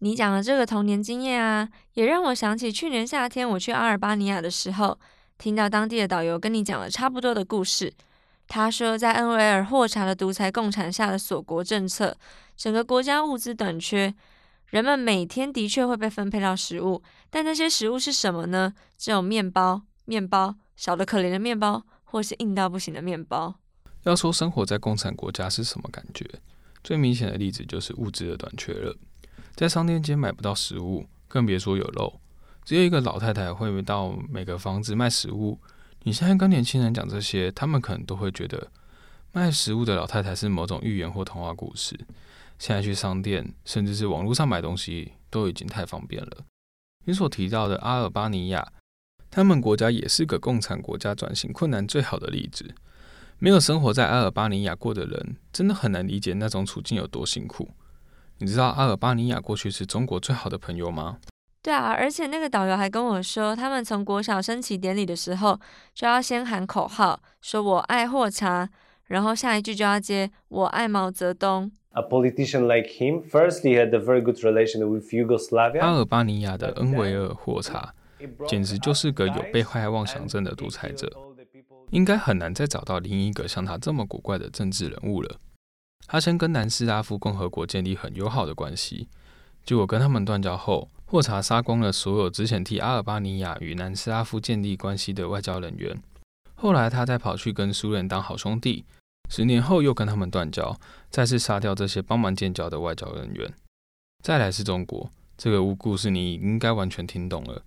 [0.00, 4.98] 你讲的这个童年经验啊，也让我想起去年夏天我去阿尔巴尼亚的时候，
[5.38, 7.92] 听到当地的导游跟你讲了差不多的故事。
[8.52, 12.16] 他说，在恩维尔霍查的独裁共产下的锁国政策，
[12.56, 14.12] 整个国家物资短缺，
[14.70, 18.74] 人们每天的确会被分配到食物，但那些食物是什么呢？
[18.98, 23.54] 只有面包，面包，少得可怜的面包，或是硬到不行的面包。
[24.02, 26.28] 要说生活在共产国家是什么感觉？
[26.82, 28.96] 最明显的例子就是物资的短缺了，
[29.54, 32.20] 在商店街买不到食物，更别说有肉。
[32.64, 35.56] 只有一个老太太会到每个房子卖食物。
[36.02, 38.68] 你现在跟年轻人讲这些，他们可能都会觉得
[39.32, 41.98] 卖食物的老太太是某种寓言或童话故事。
[42.58, 46.38] 现在去商店，甚至是网络上买东西，都已经太方便了。
[47.04, 48.72] 你所提到的阿尔巴尼亚，
[49.30, 52.74] 他们国家也是个共产国家转型困难最好的例子。
[53.38, 57.70] 没有生活在阿尔巴尼亚过的人，真的很难理解那种处境有多辛苦。
[58.36, 61.18] 你知道阿尔巴尼亚过去是中国最好的朋友吗？
[61.62, 65.60] 对啊，而且那个导游还跟我说，他们从国小升旗典礼的时候，
[65.94, 68.66] 就要先喊口号，说我爱霍查，
[69.08, 71.70] 然后下一句就要接我爱毛泽东。
[71.92, 75.80] A politician like him, first he had a very good relation with Yugoslavia.
[75.82, 77.92] 阿尔巴尼亚的恩维尔霍查，
[78.48, 81.12] 简直就是个有被害妄想症的独裁者，
[81.90, 85.36] 应该很难再找到另一个像他这么古怪的政治人物了。
[86.06, 89.08] 他先跟南斯拉夫共和国建立很友好的关系，
[89.66, 90.88] 结果跟他们断交后。
[91.10, 96.00] 霍查杀光了所有之前替阿尔巴尼亚与南斯拉夫建立关系的外交人员。
[96.54, 98.84] 后来，他再跑去跟苏联当好兄弟。
[99.28, 100.78] 十年后，又跟他们断交，
[101.10, 103.52] 再次杀掉这些帮忙建交的外交人员。
[104.22, 107.64] 再来是中国，这个无故事你应该完全听懂了。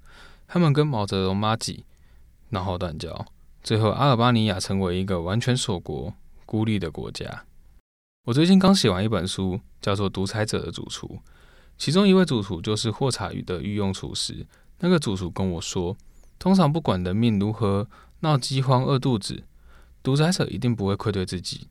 [0.47, 1.83] 他们跟毛泽东妈几，
[2.49, 3.25] 然后断交，
[3.61, 6.13] 最后阿尔巴尼亚成为一个完全锁国、
[6.45, 7.43] 孤立的国家。
[8.23, 11.07] 我最近刚写完一本书，叫做《独裁者的主厨》。
[11.77, 14.45] 其中一位主厨就是霍查鱼的御用厨师。
[14.79, 15.95] 那个主厨跟我说，
[16.37, 17.87] 通常不管人命如何，
[18.19, 19.43] 闹饥荒、饿肚子，
[20.01, 21.67] 独裁者一定不会愧对自己，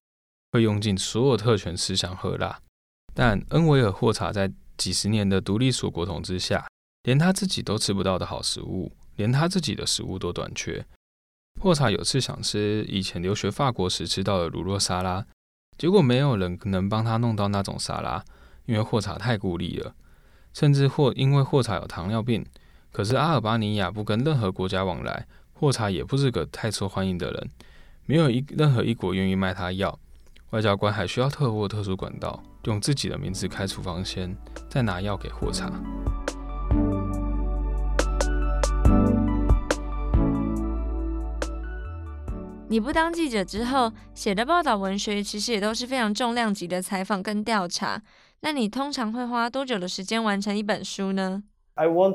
[0.53, 2.61] 会用尽所有特权吃香喝辣。
[3.15, 6.67] 但恩维尔霍查在几十年的独立锁国统治下，
[7.03, 10.85] 连他自己都吃不到的好食物，连他自己的食物都短缺。
[11.61, 15.27] 霍查有次想吃以前留学法国时吃到的乳酪沙拉，
[15.77, 18.25] 结果没有人能帮他弄到那种沙拉。
[18.66, 19.94] 因为霍查太孤立了，
[20.53, 22.44] 甚至霍因为霍查有糖尿病，
[22.92, 27.51] 可是阿尔巴尼亚不跟任何国家往来，霍查也不是个太受欢迎的人，
[28.07, 29.98] 没有一任何一国愿意卖他药，
[30.51, 34.37] 外交官还需要特或特殊管道，用自己的名字开处方签，
[34.68, 35.72] 再拿药给霍查。
[42.68, 48.01] 你不当记者之后写的报道文学，其实也都是非常重量级的采访跟调查。
[48.45, 51.45] 那你通常会花多久的时间完成一本书呢？
[51.77, 52.13] 我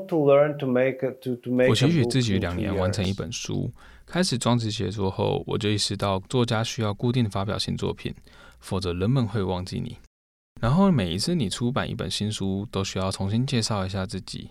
[1.74, 3.72] 期许自己两年完成一本书。
[4.04, 8.14] 开始装置写作后，我就意识到作家需要固定发表新作品，
[8.60, 9.96] 否则人们会忘记你。
[10.60, 14.50] 然后每一次你出版一本新书，都需要重新介绍一下自己。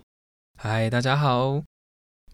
[0.58, 1.62] 嗨，大家好，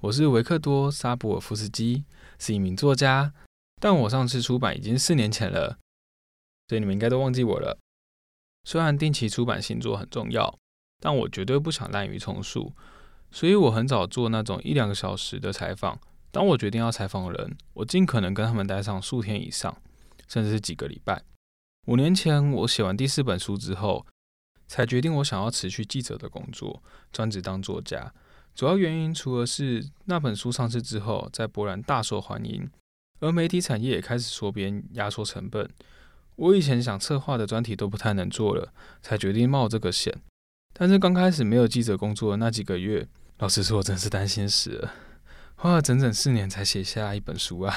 [0.00, 2.04] 我是维克多·沙博尔夫斯基，
[2.38, 3.34] 是一名作家。
[3.78, 5.76] 但我上次出版已经四年前了。
[6.68, 7.76] 所以你们应该都忘记我了。
[8.64, 10.58] 虽然定期出版新作很重要，
[11.00, 12.72] 但我绝对不想滥竽充数，
[13.30, 16.00] 所以我很早做那种一两个小时的采访。
[16.30, 19.80] 当我决定要采访人，我尽可能跟他们待上数天以上，
[20.26, 21.22] 甚至是几个礼拜。
[21.86, 24.06] 五年前我写完第四本书之后，
[24.66, 28.12] 才决定我想要辞去记者的工作，专职当作家。
[28.54, 32.70] 主要原因除了是那本书上市之后在波兰大受欢迎，
[33.20, 35.68] 而媒体产业也开始缩编压缩成本。
[36.36, 40.12] 我以前想策划的专题都不太能做了，才决定冒这个险。
[40.72, 43.06] 但是刚开始没有记者工作那几个月，
[43.38, 44.92] 老实说，我真是担心死了，
[45.54, 47.76] 花了整整四年才写下一本书啊！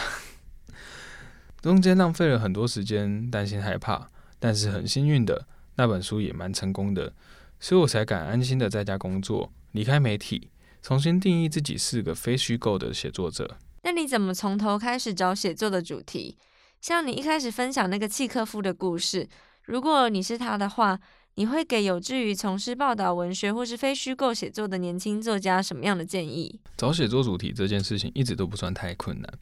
[1.62, 7.13] 中间浪费了很多时间，担心害怕，但是很幸运的，那本书也蛮成功的，
[7.60, 10.50] 所以我才敢安心的在家工作，离开媒体，
[10.82, 13.58] 重新定义自己是个非虚构的写作者。
[13.84, 16.38] 那你怎么从头开始找写作的主题？
[16.82, 19.28] 像你一开始分享那个契科夫的故事，
[19.63, 21.00] 如果你是他的话，
[21.36, 26.60] 你会给有志于从事报道文学或是非虚构写作的年轻作家什么样的建议？
[26.78, 29.34] 找写作主题这件事情一直都不算太困难，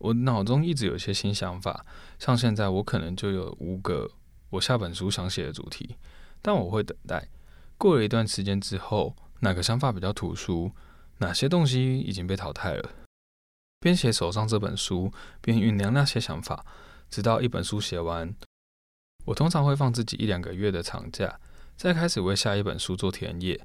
[0.00, 1.86] 我脑中一直有一些新想法，
[2.18, 4.10] 像现在我可能就有五个
[4.50, 5.96] 我下本书想写的主题，
[6.42, 7.28] 但我会等待
[7.78, 10.72] 过了一段时间之后，哪个想法比较突出，
[11.18, 12.90] 哪些东西已经被淘汰了。
[13.84, 16.64] 边写手上这本书，边酝酿那些想法，
[17.10, 18.34] 直到一本书写完。
[19.26, 21.38] 我通常会放自己一两个月的长假，
[21.76, 23.60] 再开始为下一本书做田野。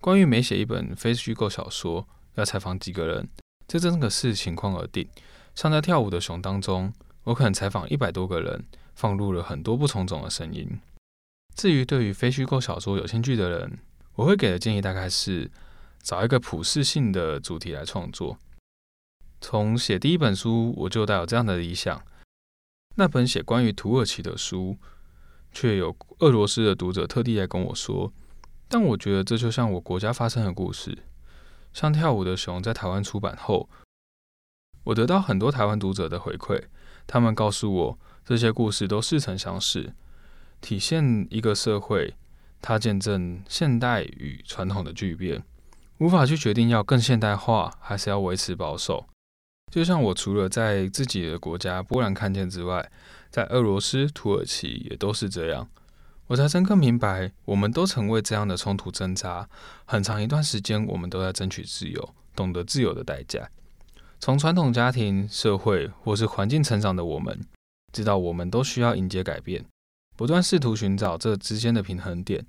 [0.00, 3.28] 关于每写一本非虚构小说，要采访几个人，
[3.68, 5.08] 这真的是情况而定。
[5.54, 8.64] 像在跳舞的熊当中，我可能采访一百多个人，
[8.96, 10.80] 放入了很多不同种的声音。
[11.54, 13.78] 至于对于非虚构小说有兴趣的人，
[14.16, 15.48] 我会给的建议大概是
[16.02, 18.36] 找一个普适性的主题来创作。
[19.42, 22.00] 从写第一本书，我就带有这样的理想。
[22.94, 24.78] 那本写关于土耳其的书，
[25.52, 28.12] 却有俄罗斯的读者特地来跟我说。
[28.68, 30.96] 但我觉得这就像我国家发生的故事。
[31.72, 33.68] 像跳舞的熊在台湾出版后，
[34.84, 36.62] 我得到很多台湾读者的回馈，
[37.08, 39.92] 他们告诉我这些故事都似曾相识，
[40.60, 42.14] 体现一个社会，
[42.60, 45.42] 它见证现代与传统的巨变，
[45.98, 49.06] 无法去决定要更现代化，还是要维持保守。
[49.72, 52.92] 就像我除了在自己的国家波兰看见之外，
[53.30, 55.66] 在俄罗斯、土耳其也都是这样，
[56.26, 59.48] 我才深刻明白，我们都曾为这样的冲突挣扎。
[59.86, 63.48] 很长一段时间，我们都在争取自由，懂得自由的代价。
[64.20, 67.40] 从传统家庭、社会或是环境成长的我们，
[67.94, 69.64] 知道我们都需要迎接改变，
[70.14, 72.44] 不断试图寻找这之间的平衡点。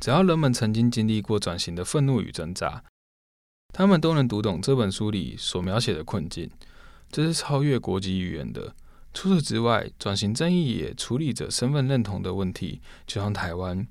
[0.00, 2.82] 只要人们曾经经历过转型的愤怒与挣扎。
[3.72, 6.50] 他们都能读懂这本书里所描写的困境，
[7.10, 8.74] 这是超越国籍语言的。
[9.14, 12.80] 除此之外，转型正义也处理着身份认同的问题。
[13.06, 13.86] 就像台湾，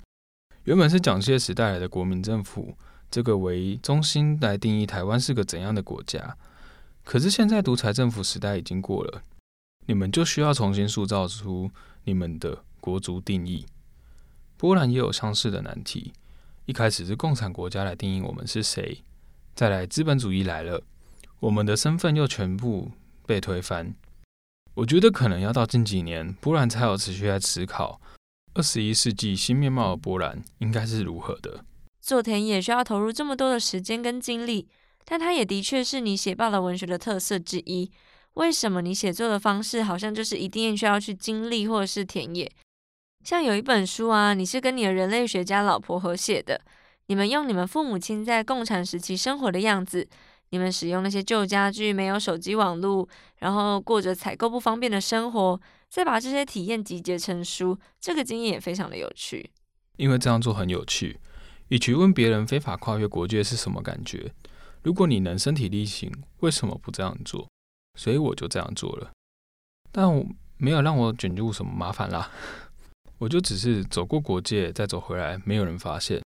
[0.63, 2.75] 原本是蒋介石带来的国民政府，
[3.09, 6.37] 这个为中心来定义台湾是个怎样的国家。
[7.03, 9.23] 可是现在独裁政府时代已经过了，
[9.87, 11.71] 你们就需要重新塑造出
[12.03, 13.65] 你们的国族定义。
[14.57, 16.13] 波兰也有相似的难题，
[16.65, 19.03] 一开始是共产国家来定义我们是谁。
[19.53, 20.81] 再来，资本主义来了，
[21.39, 22.91] 我们的身份又全部
[23.25, 23.93] 被推翻。
[24.73, 27.99] 我觉得可能要到近几年，波兰才有持续在思考
[28.53, 31.63] 二十一世纪新面貌的波兰应该是如何的。
[31.99, 34.67] 做田野需要投入这么多的时间跟精力，
[35.05, 37.91] 但它也的确是你写报的文学的特色之一。
[38.35, 42.49] 为什么你写作的方式好像就是一定需要去经历或者是田野？
[43.23, 46.59] 像有一本书啊，你是跟你的人类学家老婆合写的。
[47.11, 50.07] 你们用你们父母亲在共产时期生活的样子，
[50.51, 53.05] 你们使用那些旧家具，没有手机网络，
[53.39, 59.51] 然后过着采购不方便的生活，再把这些体验集结成书，这个经验也非常的有趣。
[59.97, 61.19] 因为这样做很有趣，
[61.67, 64.31] 与其问别人非法跨越国界是什么感觉，
[64.81, 67.45] 如果你能身体力行，为什么不这样做？
[67.99, 69.11] 所以我就这样做了，
[69.91, 72.31] 但我没有让我卷入什么麻烦啦，
[73.19, 76.21] 我就只是走过国界再走回来，没有人发现。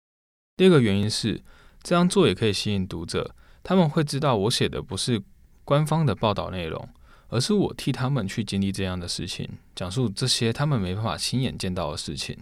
[0.57, 1.43] 第二个原因是，
[1.83, 5.21] 这样做也可以吸引读者，他们会知道我写的不是
[5.65, 6.89] 官方的报道内容，
[7.29, 12.39] 而是我替他们去经历这样的事情，讲述这些他们没办法亲眼见到的事情。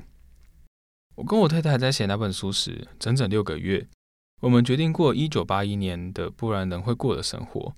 [1.15, 3.87] 我跟我太太在写那本书时，整整六个月，
[4.41, 7.75] 我们决定过一九八一年的不然人会过的生活，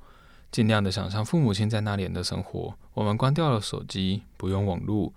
[0.51, 2.77] 尽量的想象父母亲在那年的生活。
[2.95, 5.13] 我们关掉了手机，不用网络。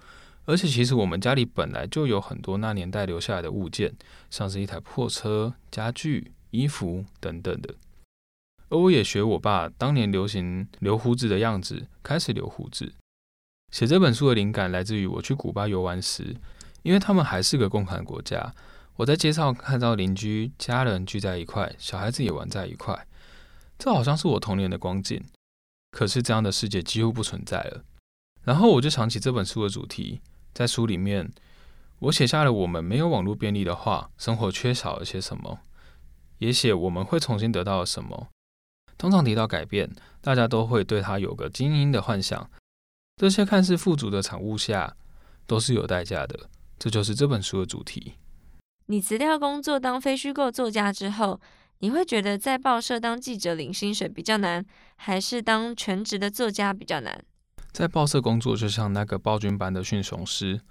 [0.48, 3.94] 而且，其实我们家里本来就有很多那年代留下来的物件，
[4.30, 7.76] 像是一台破车、家具、衣服等等的。
[8.70, 12.94] 而我也学我爸当年流行留胡子的样子，开始留胡子。
[13.74, 16.38] 写这本书的灵感来自于我去古巴游玩时，
[16.82, 18.56] 因为他们还是个共产国家。
[18.96, 23.06] 我在街上看到邻居家人聚在一块，小孩子也玩在一块，
[23.78, 25.22] 这好像是我童年的光景。
[25.92, 27.84] 可是这样的世界几乎不存在了。
[28.44, 30.22] 然后我就想起这本书的主题，
[30.58, 31.32] 在书里面，
[32.00, 35.60] 我写下了我们没有网络便利的话，生活缺少了些什么，
[36.40, 38.30] 也写我们会重新得到什么。
[38.98, 39.88] 通常提到改变，
[40.20, 42.50] 大家都会对他有个精英的幻想。
[43.18, 44.96] 这些看似富足的产物下，
[45.46, 46.50] 都是有代价的。
[46.80, 48.16] 这就是这本书的主题。
[48.88, 51.40] 你辞掉工作当非虚构作家之后，
[51.82, 57.24] 你会觉得在报社当记者领薪水比较难，还是当全职的作家比较难？
[57.78, 60.62] 在报社工作就像那个暴君般的驯熊师，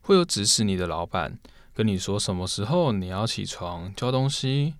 [0.00, 1.38] 会有指使你的老板
[1.72, 4.74] 跟你说什么时候你要起床交东西，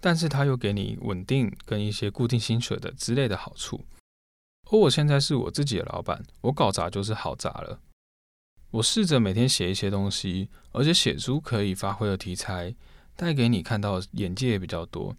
[0.00, 3.84] 但是他又给你稳定跟一些固定薪水的之类的好处。
[4.70, 7.80] 而我现在是我自己的老板，我搞砸就是好砸了。
[8.70, 12.76] 我试着每天写一些东西，而且写出可以发挥的题材，
[13.16, 15.16] 带给你看到眼界也比较多。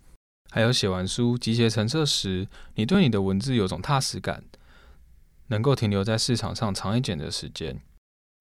[0.50, 4.46] 还有写完书集结成册时，你对你的文字有种踏实感，
[5.50, 7.80] 能够停留在市场上长一点的时间。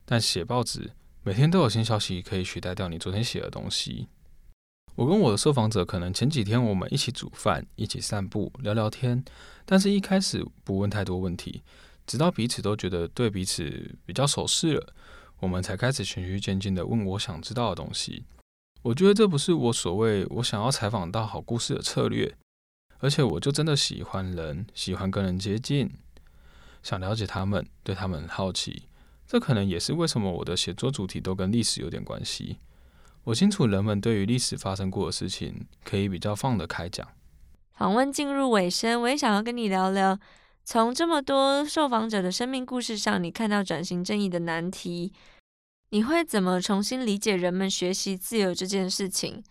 [0.07, 0.93] 但写报纸
[1.23, 4.09] 每天都有新消息可以取代掉你昨天写的东西。
[4.95, 9.25] 我跟我的受访者可能前几天我们一起煮饭、一起散步、聊聊天，
[9.65, 11.63] 但是一开始不问太多问题，
[12.07, 14.95] 直到彼此都觉得对彼此比较熟识了，
[15.39, 18.25] 我们才开始循序渐进的问我想知道的东西。
[18.83, 22.35] 我觉得这不是我所谓我想要采访到好故事的策略，
[22.99, 25.91] 而且我就真的喜欢人，喜欢跟人接近，
[26.83, 28.85] 想了解他们，对他们很好奇。
[29.27, 32.59] 这可能也是为什么我的写作主题都跟历史有点关系。
[33.25, 37.07] 我清楚人们对于历史发生过的事情可以比较放得开讲。
[37.75, 40.19] 访问进入尾声，我也想要跟你聊聊，
[40.65, 45.13] 从这么多受访者的生命故事上，你看到转型正义的难题，
[45.91, 49.45] 你会怎么重新理解人们学习自由这件事情？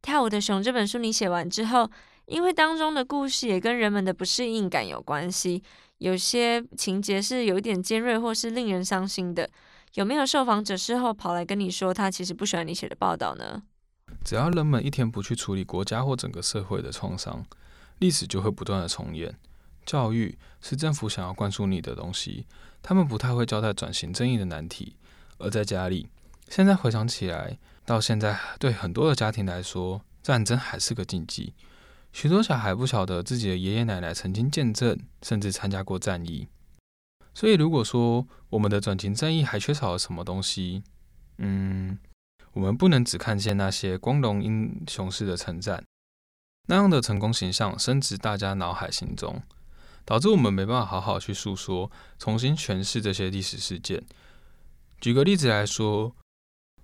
[0.00, 1.90] 跳舞的熊这本书你写完之后，
[2.26, 5.62] 因为当中的故事也跟人们的不适应感有关系，
[5.98, 9.48] 有些情节是有一点尖锐或是令人伤心的。
[9.94, 13.62] 有没有受访者事后跑来跟你说，他其实不喜欢你写的报道呢？
[14.24, 17.44] 只要人们一天不去处理国家或整个社会的创伤，
[17.98, 19.34] 历史就会不断的重演。
[19.84, 22.46] 教育是政府想要灌输你的东西，
[22.82, 24.96] 他们不太会交代转型正义的难题。
[25.38, 26.08] 而在家里，
[26.48, 31.54] 现在回想起来，到现在对很多的家庭来说，战争还是个禁忌。
[32.12, 36.48] 许多小孩不晓得自己的爷爷奶奶曾经见证，甚至参加过战役。
[37.34, 40.82] 所以，如果说我们的转型正义还缺少了什么东西，
[41.36, 41.98] 嗯，
[42.52, 45.84] 我们不能只看见那些光荣英雄式的称赞，
[46.66, 49.40] 那样的成功形象深植大家脑海心中，
[50.04, 51.88] 导致我们没办法好好去诉说、
[52.18, 54.02] 重新诠释这些历史事件。
[55.00, 56.16] 举个例子来说，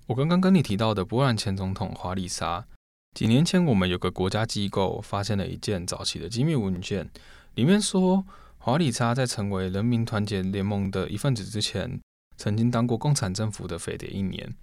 [0.06, 2.68] 我刚刚跟你提到的波兰前总统华丽莎，
[3.14, 7.08] 几年前我们有个国家机构发现了一件早期的机密文件，
[7.54, 8.24] 里面说。
[8.58, 12.00] 华里莎在成为人民团结联盟的一份子之前，
[12.38, 14.54] 曾经当过共产政府的匪谍一年，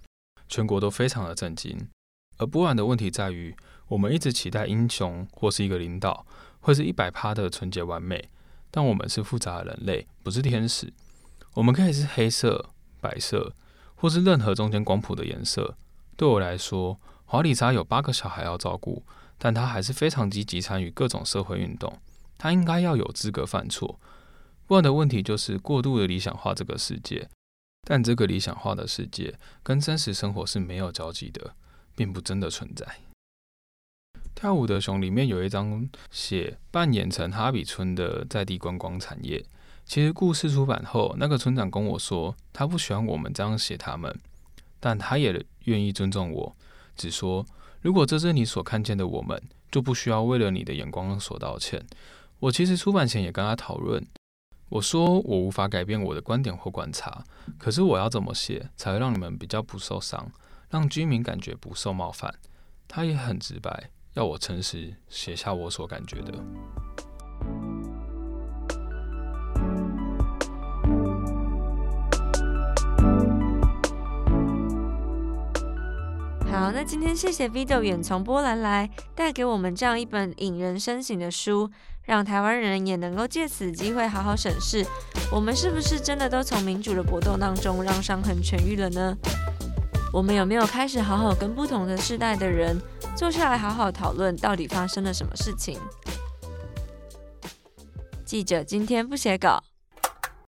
[0.48, 1.78] 全国都非常的震惊。
[2.38, 3.54] 而波兰的问题在于，
[3.86, 6.26] 我们一直期待英雄或是一个领导
[6.58, 8.28] 会是一百趴的纯洁完美，
[8.72, 10.92] 但我们是复杂的人类，不是天使。
[11.54, 13.54] 我们可以是黑色、白色，
[13.94, 15.76] 或是任何中间光谱的颜色。
[16.16, 16.98] 对我来说，
[17.32, 19.02] 华里莎有八个小孩要照顾，
[19.38, 21.98] 但他还是非常积极参与各种社会运动。
[22.36, 23.98] 他应该要有资格犯错。
[24.66, 27.30] 问的问题就是过度的理想化这个世界，
[27.88, 31.54] 但这个理想化的世界跟真实生活是没有交集的，
[31.96, 32.86] 并不真的存在。
[34.34, 39.42] 跳舞的熊里面有一张写扮演成哈比村的在地观光产业。
[39.86, 44.14] 其实故事出版后，那个村长跟我说，他不喜欢我们这样写他们，
[44.78, 46.54] 但他也愿意尊重我，
[47.02, 47.44] 只说
[47.80, 49.42] 如果这是你所看见的我们，
[49.72, 51.84] 就不需要为了你的眼光所道歉。
[52.38, 54.06] 我其实出版前也跟他讨论，
[54.68, 57.24] 我说我无法改变我的观点或观察，
[57.58, 60.30] 可是我要怎么写才会让你们比较不受伤，
[60.70, 62.32] 让居民感觉不受冒犯？
[62.86, 66.32] 他也很直白，要我诚实写下我所感觉的。
[76.52, 81.70] 好，那今天谢谢 Vito 远从波兰来，带给我们这样一本引人深省的书。
[82.04, 84.84] 让台湾人也能够借此机会好好审视，
[85.32, 89.16] 我们是不是真的都从民主的搏斗当中让伤痕痊愈了呢？
[90.12, 92.76] 我们有没有开始好好跟不同的世代的人
[93.16, 95.78] 坐下来好好讨论，到底发生了什么事情？
[98.26, 99.62] 记者今天不写稿。